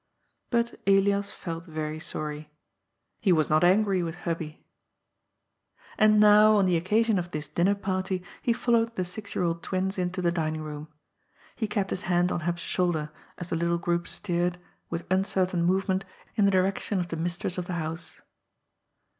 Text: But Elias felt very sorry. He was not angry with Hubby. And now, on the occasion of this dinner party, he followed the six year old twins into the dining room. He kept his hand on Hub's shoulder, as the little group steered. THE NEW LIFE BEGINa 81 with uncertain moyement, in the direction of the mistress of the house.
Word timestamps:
But 0.49 0.79
Elias 0.87 1.29
felt 1.31 1.65
very 1.65 1.99
sorry. 1.99 2.49
He 3.19 3.31
was 3.31 3.51
not 3.51 3.63
angry 3.63 4.01
with 4.01 4.15
Hubby. 4.15 4.65
And 5.95 6.19
now, 6.19 6.55
on 6.55 6.65
the 6.65 6.75
occasion 6.75 7.19
of 7.19 7.29
this 7.29 7.47
dinner 7.47 7.75
party, 7.75 8.23
he 8.41 8.51
followed 8.51 8.95
the 8.95 9.05
six 9.05 9.35
year 9.35 9.43
old 9.43 9.61
twins 9.61 9.99
into 9.99 10.19
the 10.19 10.31
dining 10.31 10.61
room. 10.63 10.87
He 11.55 11.67
kept 11.67 11.91
his 11.91 12.01
hand 12.09 12.31
on 12.31 12.39
Hub's 12.39 12.63
shoulder, 12.63 13.11
as 13.37 13.51
the 13.51 13.55
little 13.55 13.77
group 13.77 14.07
steered. 14.07 14.55
THE 14.55 14.57
NEW 14.57 14.57
LIFE 14.57 14.89
BEGINa 14.89 14.89
81 14.89 14.89
with 14.89 15.11
uncertain 15.11 15.65
moyement, 15.67 16.01
in 16.35 16.45
the 16.45 16.49
direction 16.51 16.99
of 16.99 17.09
the 17.09 17.15
mistress 17.17 17.59
of 17.59 17.67
the 17.67 17.73
house. 17.73 18.19